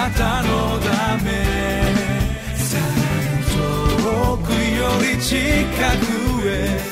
[0.00, 1.28] なたのため。
[2.56, 2.84] さら
[3.36, 3.44] に
[4.02, 5.36] 遠くより近
[5.98, 6.90] くへ。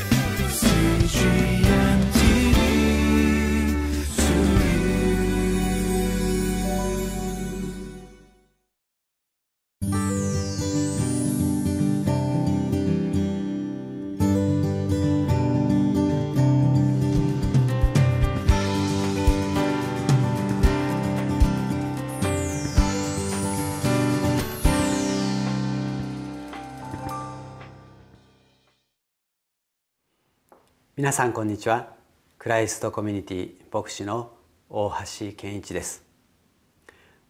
[30.98, 31.90] 皆さんこんにちは。
[32.40, 34.32] クライストコミュニティ牧師の
[34.68, 34.90] 大
[35.20, 36.02] 橋健一です。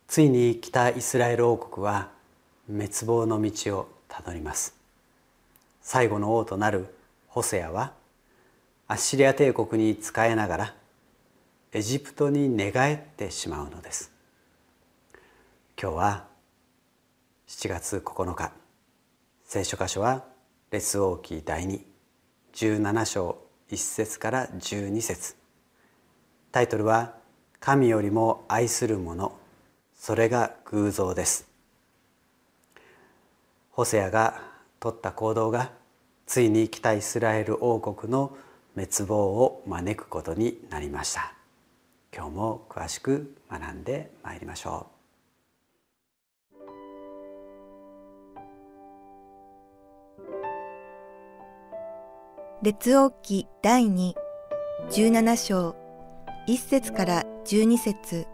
[0.07, 2.09] ついに北イスラエル王国は
[2.67, 4.75] 滅亡の道をたどります。
[5.83, 6.87] 最後の王となる
[7.27, 7.93] ホセアは
[8.87, 10.75] アッシリア帝国に仕えながら
[11.75, 14.11] エジプトに寝返ってしまうのです。
[15.79, 16.27] 今日は
[17.47, 18.51] 7月9日。
[19.45, 20.25] 聖書箇所は
[20.71, 21.69] 列王記第
[22.55, 25.37] 217章1節から12節。
[26.53, 27.15] タイトルは
[27.61, 29.37] 「神よりも愛する者
[29.95, 31.47] それが偶像です」
[33.73, 34.43] ホセアが
[34.81, 35.73] 取った行動が
[36.27, 38.37] ついに北イスラエル王国の
[38.75, 41.35] 滅亡を招くことになりました。
[42.15, 44.98] 今日も詳しく学んでまいりましょう。
[52.61, 54.15] 列王記第2、
[54.91, 55.77] 17章、
[56.49, 58.27] 1節から12節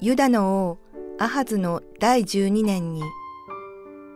[0.00, 0.78] ユダの王、
[1.18, 3.02] アハズの第12年に、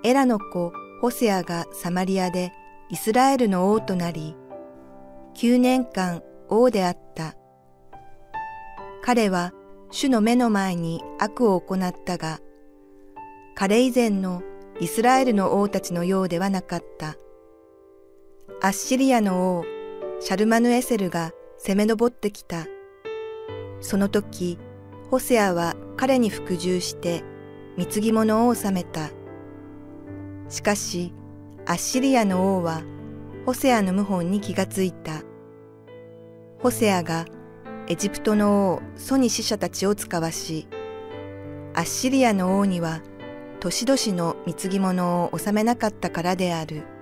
[0.04, 2.52] エラの子、ホセアがサマリアで
[2.90, 4.36] イスラエルの王となり、
[5.36, 7.36] 9年間王であった。
[9.02, 9.54] 彼は
[9.90, 12.40] 主の目の前に悪を行ったが、
[13.54, 14.42] 彼以前の
[14.78, 17.16] イスラエルの王たちのようではなかった。
[18.60, 19.64] アッシリアの王、
[20.18, 22.66] シャルマヌエセルが攻め上ってきた。
[23.80, 24.58] その時、
[25.12, 27.22] ホセアは彼に服従して
[27.76, 29.10] 貢ぎ物を収めた。
[30.48, 31.14] しかし、
[31.66, 32.82] アッシリアの王は
[33.46, 35.22] ホセアの謀反に気がついた。
[36.58, 37.26] ホセアが
[37.86, 40.66] エジプトの王ソに死者たちを使わし、
[41.74, 43.02] アッシリアの王には
[43.60, 46.97] 年々の貢ぎ物を納めなかったからである。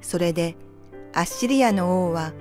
[0.00, 0.56] それで
[1.14, 2.32] アッシリアの王は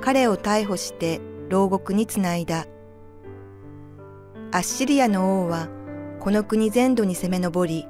[0.00, 2.66] 彼を逮捕して牢獄につないだ。
[4.52, 5.68] アッシリアの王は
[6.20, 7.86] この国全土に攻め上り、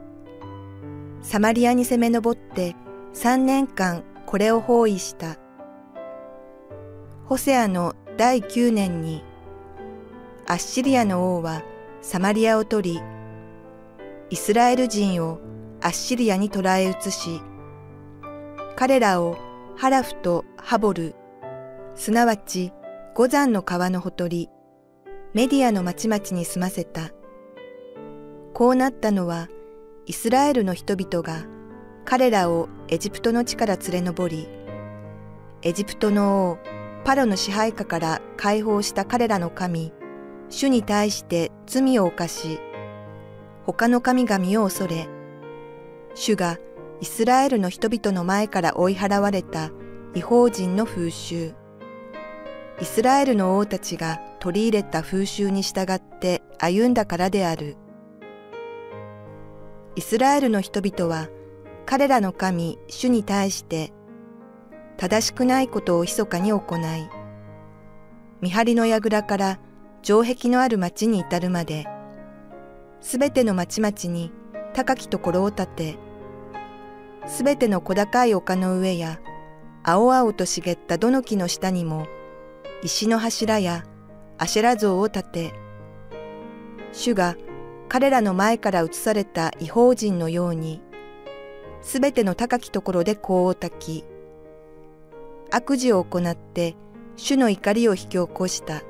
[1.23, 2.77] サマリアに攻め上って
[3.13, 5.37] 三年間これを包囲した。
[7.27, 9.23] ホセアの第九年に、
[10.47, 11.63] アッシリアの王は
[12.03, 13.03] サマリアを取り、
[14.31, 15.39] イスラエル人を
[15.81, 17.41] アッシリアに捕らえ移し、
[18.77, 19.37] 彼らを
[19.77, 21.15] ハラフとハボル、
[21.95, 22.73] すなわち
[23.15, 24.51] 五山の川のほとり、
[25.33, 27.11] メディアの町々に住ませた。
[28.53, 29.49] こうなったのは、
[30.07, 31.47] イスラエルの人々が
[32.05, 34.49] 彼らをエジプトの地から連れ上り、
[35.63, 36.59] エジプトの王、
[37.05, 39.93] パロの支配下から解放した彼らの神、
[40.49, 42.59] 主に対して罪を犯し、
[43.67, 45.09] 他の神々を恐れ、
[46.15, 46.59] 主が
[47.05, 49.71] イスラエルの人々の前から追い払われた
[50.15, 51.53] 違法人の風習。
[52.81, 57.77] イスラエルの王たちが取り入れた風習に従って歩んだからである。
[59.97, 61.29] イスラエルの人々は
[61.85, 63.93] 彼らの神、主に対して
[64.97, 67.11] 正しくないことを密かに行い、
[68.41, 69.61] 見張りの櫓から
[70.01, 71.87] 城壁のある町に至るまで、
[73.03, 74.33] すべての町々に
[74.73, 76.14] 高きところを建て、
[77.27, 79.21] すべての小高い丘の上や、
[79.83, 82.07] 青々と茂ったどの木の下にも、
[82.83, 83.85] 石の柱や
[84.39, 85.55] アシェラ像を建て、
[86.93, 87.37] 主が
[87.89, 90.83] 彼らの前から移された違法人のように、
[91.81, 94.05] すべての高きところで香を焚き、
[95.51, 96.77] 悪事を行って
[97.17, 98.83] 主の怒りを引き起こした。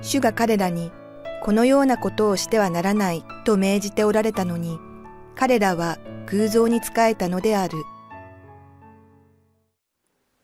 [0.00, 0.92] 主が彼らに、
[1.42, 4.78] このようなことをしてはならないと命じておられたのに、
[5.34, 7.78] 彼らは偶像に仕えたのである。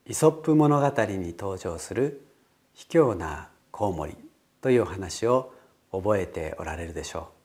[0.07, 2.27] イソップ物語に登場する
[2.73, 4.17] 卑怯なコウモリ
[4.61, 5.53] というお話を
[5.93, 7.39] 覚えておられるでしょう。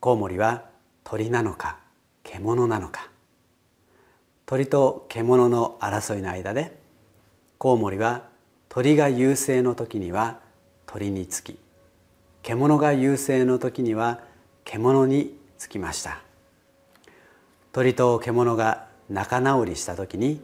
[0.00, 0.64] コウモリは
[1.04, 1.78] 鳥なのか
[2.22, 3.10] 獣なのか
[4.46, 6.78] 鳥と獣の争いの間で
[7.58, 8.28] コウモリは
[8.70, 10.40] 鳥が優勢の時には
[10.86, 11.58] 鳥につき
[12.42, 14.20] 獣が優勢の時には
[14.64, 16.22] 獣につきました
[17.72, 20.40] 鳥と獣が仲直りした時に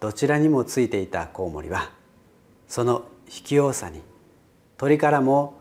[0.00, 1.90] どちらにもついていたコウモリは
[2.68, 4.02] その卑怯さに
[4.76, 5.60] 鳥からも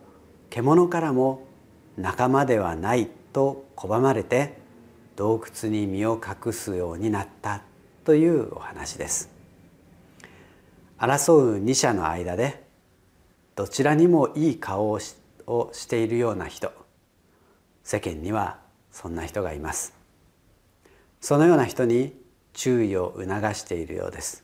[0.50, 1.48] 獣からも
[1.98, 4.58] 仲間ではないと拒まれて
[5.16, 7.62] 洞窟に身を隠すようになった
[8.04, 9.30] というお話です。
[10.98, 12.64] 争う二者の間で
[13.56, 15.16] どちらにもいい顔をし
[15.88, 16.72] ているような人
[17.84, 18.60] 世間には
[18.92, 19.93] そんな人がいます。
[21.24, 22.14] そのような人に
[22.52, 24.44] 注意を促しているようです。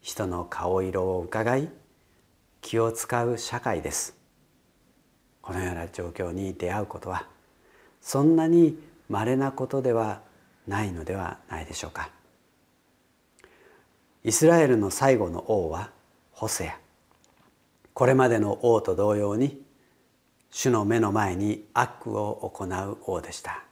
[0.00, 1.68] 人の顔色を伺い
[2.60, 4.16] 気を使う社会です。
[5.42, 7.26] このような状況に出会うことは
[8.00, 8.78] そんなに
[9.08, 10.20] 稀なことでは
[10.68, 12.10] ないのではないでしょうか。
[14.22, 15.90] イスラエルの最後の王は
[16.30, 16.78] ホセア。
[17.92, 19.60] これまでの王と同様に
[20.52, 23.64] 主の目の前に悪を行う王でした。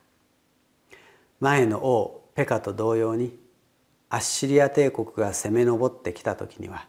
[1.41, 3.39] 前の王ペカと同様に
[4.09, 6.87] アッシリア帝国が攻め上ってきた時には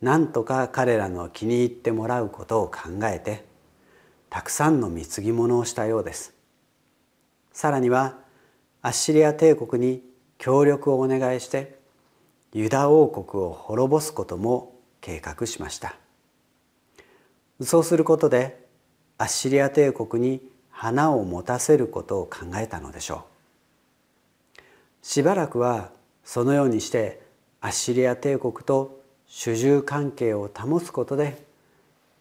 [0.00, 3.44] 何とか彼らの気に入ってもらうことを考えて
[4.28, 6.34] たくさんの貢ぎ物をしたようです。
[7.52, 8.18] さらには
[8.82, 10.02] アッシリア帝国に
[10.36, 11.78] 協力をお願いして
[12.52, 15.96] ユダ王国を滅ぼすことも計画しました。
[17.62, 18.66] そうすることで
[19.16, 23.35] アッシリア帝国に花を持たせることを考えたのでしょう。
[25.08, 25.90] しばらくは
[26.24, 27.22] そのようにして
[27.60, 31.40] アッシリア帝国と主従関係を保つことで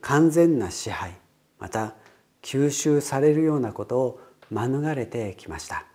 [0.01, 1.15] 完全な支配
[1.57, 1.95] また
[2.43, 4.19] 吸収されるようなことを
[4.51, 5.87] 免れてきました。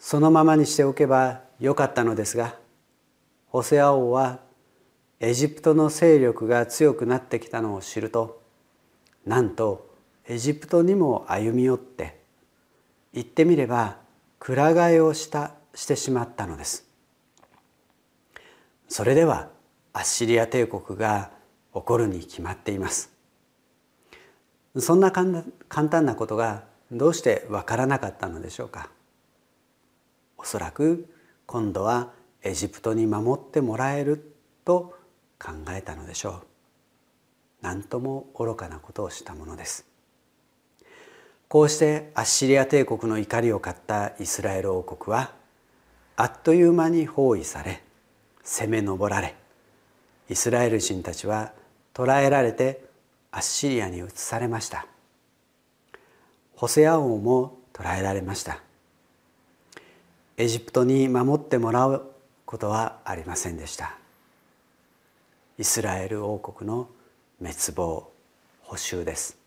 [0.00, 2.56] そのままにしておけばよかったのですが
[3.46, 4.40] ホセア王は
[5.20, 8.42] エジプトの勢力が強くなってきたのを知ると
[9.24, 9.94] なんと
[10.26, 12.18] エジプトにも歩み寄って
[13.12, 14.02] 言ってみれば
[14.44, 16.86] くら替えをしたしてしまったのです。
[18.88, 19.48] それでは
[19.94, 21.30] アッシリア帝国が
[21.72, 23.10] 起こるに決まっています。
[24.76, 28.90] そんな簡単なことがどうしてわからなかったのでしょうか。
[30.36, 31.08] おそらく
[31.46, 32.12] 今度は
[32.42, 34.34] エジプトに守ってもらえる
[34.66, 34.94] と
[35.42, 36.42] 考えたのでしょう。
[37.62, 39.93] 何とも愚かなことをしたものです。
[41.48, 45.32] こうしてアッシリア帝国の怒りを買ったイスラエル王国は
[46.16, 47.82] あっという間に包囲され
[48.42, 49.34] 攻め上られ
[50.28, 51.52] イスラエル人たちは
[51.92, 52.84] 捕らえられて
[53.30, 54.86] アッシリアに移されました。
[56.56, 58.60] ホセア王も捕らえられました。
[60.36, 62.10] エジプトに守ってもらう
[62.46, 63.96] ことはありませんでした。
[65.58, 66.88] イスラエル王国の
[67.40, 68.10] 滅亡
[68.62, 69.43] 補修です。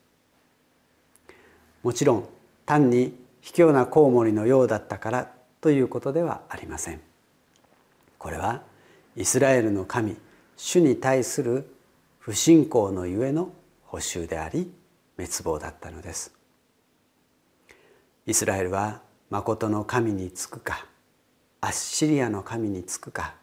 [1.88, 2.28] もちろん
[2.66, 5.32] 単に卑怯なコウモリのようだったから
[5.62, 7.00] ということではありません。
[8.18, 8.62] これは
[9.16, 10.18] イスラエルの神
[10.58, 11.74] 主に対する
[12.20, 13.54] 不信仰のゆえの
[13.86, 14.70] 補修であり
[15.16, 16.34] 滅亡だったのです。
[18.26, 19.00] イスラエルは
[19.30, 20.86] 誠の神につくか
[21.62, 23.34] アッシリアの神につくか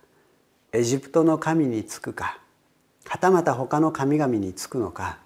[0.72, 2.38] エジプトの神につくか
[3.06, 5.18] はたまた他の神々につくのか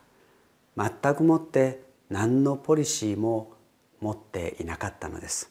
[0.76, 3.52] 全くもって何のポリシーも
[4.00, 5.50] 持っていなかったのです。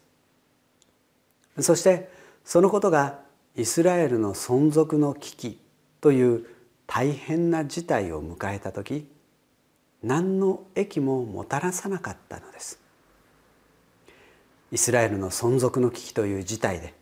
[1.59, 2.09] そして
[2.43, 3.19] そのことが
[3.55, 5.59] イスラエルの存続の危機
[6.01, 6.45] という
[6.85, 9.09] 大変な事態を迎えた時
[10.03, 12.79] 何の益ももたらさなかったのです。
[14.71, 16.93] イスラエルの存続の危機という事態で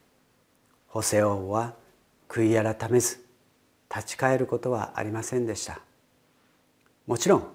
[0.88, 1.74] ホセ王は
[2.30, 3.26] 悔い改めず
[3.94, 5.80] 立ち返ることはありませんでした。
[7.08, 7.55] もちろん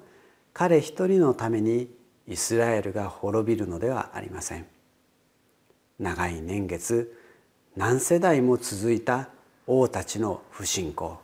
[0.52, 1.88] 彼一人のために
[2.26, 4.66] イスラエルが滅びるのではありません。
[5.98, 7.16] 長い年月
[7.76, 9.28] 何世代も続いた
[9.66, 11.18] 王たちの不信仰。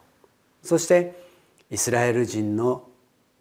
[0.62, 1.26] そして
[1.70, 2.88] イスラエル人の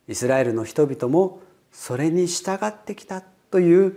[0.08, 3.96] イスラエルの人々もそれに従ってきたという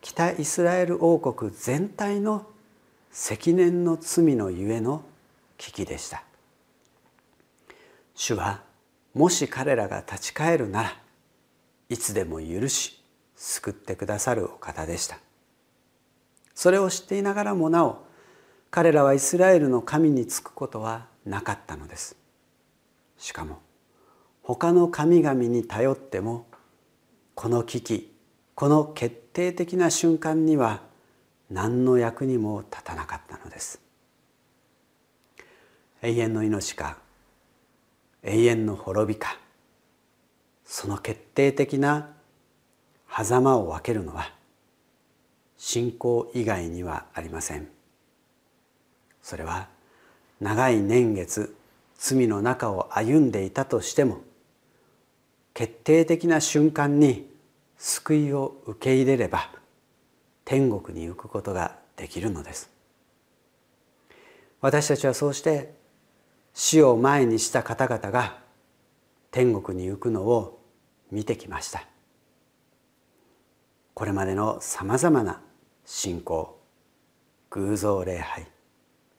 [0.00, 2.46] 北イスラエル王国全体の
[3.10, 5.04] 積年の罪のゆえの
[5.56, 6.22] 危機でした。
[8.14, 8.62] 主は
[9.14, 10.96] もし彼らが立ち返るなら
[11.88, 13.02] いつでも許し
[13.34, 15.18] 救ってくださるお方でした。
[16.54, 18.04] それを知っていながらもなお
[18.70, 22.16] 彼らはイスラエルの神につくことはなかったのです。
[23.16, 23.60] しかも
[24.42, 26.46] 他の神々に頼っても
[27.34, 28.12] この危機
[28.54, 30.82] この決定的な瞬間には
[31.48, 33.80] 何の役にも立たなかったのです。
[36.02, 36.98] 永遠の命か
[38.22, 39.38] 永遠の滅びか
[40.70, 42.10] その決定的な
[43.10, 44.30] 狭間を分けるのは
[45.56, 47.68] 信仰以外にはありません。
[49.22, 49.68] それは
[50.40, 51.56] 長い年月
[51.96, 54.20] 罪の中を歩んでいたとしても
[55.54, 57.28] 決定的な瞬間に
[57.78, 59.50] 救いを受け入れれば
[60.44, 62.70] 天国に行くことができるのです。
[64.60, 65.72] 私たちはそうして
[66.52, 68.38] 死を前にした方々が
[69.30, 70.57] 天国に行くのを
[71.10, 71.86] 見てきました。
[73.94, 75.40] これまでのさまざまな
[75.84, 76.56] 信仰
[77.50, 78.46] 偶像礼拝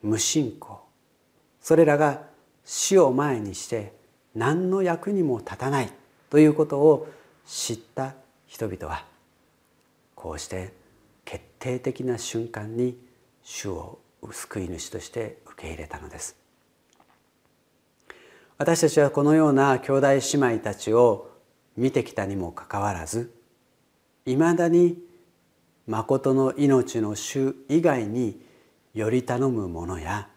[0.02, 0.80] 無信仰
[1.60, 2.22] それらが
[2.64, 3.94] 死を前にして
[4.36, 5.92] 何の役にも立たない
[6.30, 7.10] ということを
[7.46, 8.14] 知った
[8.48, 9.04] 人々は
[10.16, 10.72] こうして
[11.26, 12.98] 決定的な瞬間に
[13.44, 14.00] 主を
[14.32, 16.36] 救い主として受け入れたのです。
[18.58, 21.32] 私たちはこのような兄弟姉妹たちを
[21.80, 23.34] 見てきたにもかかわらず
[24.26, 24.98] いまだに
[25.88, 28.40] 誠の命の主以外に
[28.94, 30.28] より頼むものや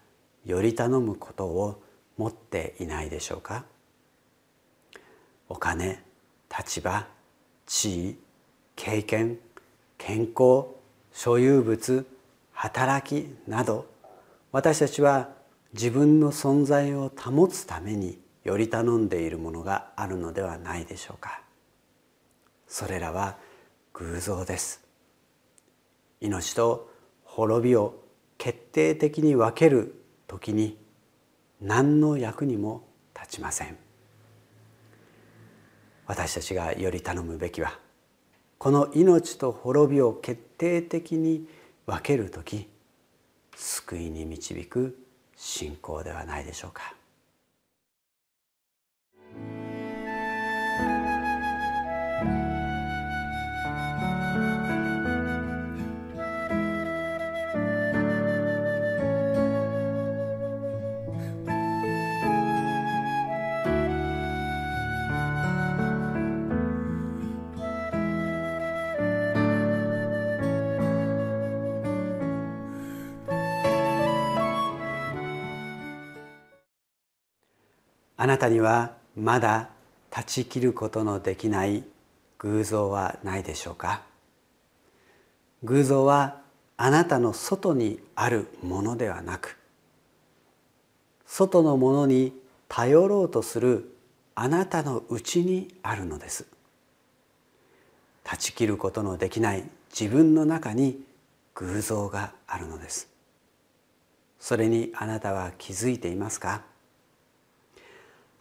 [0.45, 1.83] より頼むことを
[2.17, 3.65] 持っていないでしょうか。
[5.49, 6.01] お金
[6.57, 7.05] 立場
[7.65, 8.17] 地位
[8.75, 9.37] 経験
[9.97, 10.67] 健康
[11.11, 12.05] 所有物
[12.53, 13.85] 働きなど
[14.51, 15.29] 私たちは
[15.73, 21.41] 自分の存在を保つためにより頼んでいるものがあるのではないでしょうか。
[22.67, 23.37] それらは
[23.93, 24.83] 偶像です。
[26.19, 26.89] 命と
[27.23, 28.03] 滅びを
[28.37, 30.77] 決定的に分ける時に
[31.61, 33.77] 何の役にも立ちません。
[36.05, 37.79] 私たちがより頼むべきは
[38.57, 41.47] この命と滅びを決定的に
[41.85, 42.69] 分ける時
[43.55, 44.97] 救いに導く
[45.35, 46.95] 信仰ではないでしょうか。
[78.23, 79.67] あなたにはまだ
[80.09, 81.83] 断ち切ることのできない
[82.37, 84.01] 偶像はないでしょうか？
[85.63, 86.39] 偶像は
[86.77, 89.57] あなたの外にあるものではなく
[91.25, 92.31] 外のものに
[92.69, 93.93] 頼ろうとする
[94.35, 96.45] あなたのうちにあるのです。
[98.23, 101.03] 断ち切ることのできない自分の中に
[101.55, 103.09] 偶像があるのです。
[104.39, 106.61] それにあなたは気づいていますか？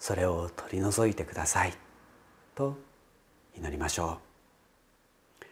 [0.03, 1.73] それを取り除いてください。
[2.57, 2.77] と
[3.57, 4.19] 祈りましょ
[5.41, 5.47] う。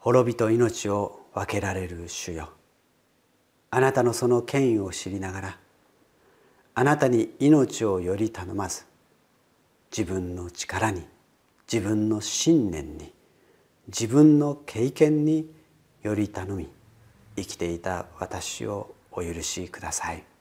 [0.00, 2.50] 滅びと命を分けられる主よ。
[3.70, 5.58] あなたのその権威を知りながら
[6.74, 8.84] あなたに命をより頼まず
[9.90, 11.06] 自分の力に
[11.72, 13.14] 自分の信念に
[13.86, 15.50] 自分の経験に
[16.02, 16.68] より頼み
[17.36, 20.33] 生きていた私をお許しください。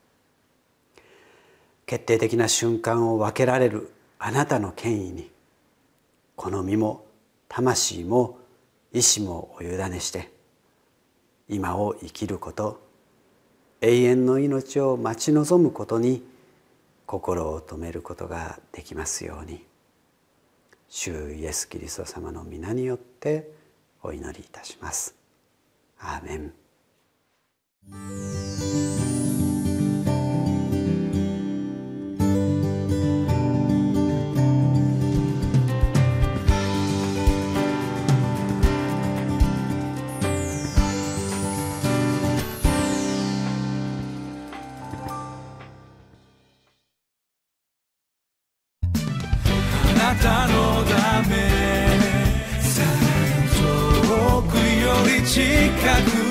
[1.93, 5.29] 決定的な瞬間を分けられるあなたの権威に
[6.35, 7.05] この身も
[7.47, 8.39] 魂も
[8.91, 10.31] 意志もお委ねして
[11.47, 12.81] 今を生きること
[13.81, 16.23] 永遠の命を待ち望むことに
[17.05, 19.63] 心を止めることができますように
[20.89, 23.51] 主イエス・キリスト様の皆によって
[24.01, 25.13] お祈りいたします。
[25.99, 26.53] アーメン
[50.23, 51.35] たのだめ。
[53.59, 55.41] 遠くより近
[56.17, 56.22] く